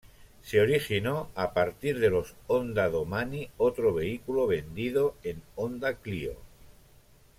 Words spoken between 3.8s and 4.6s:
vehículo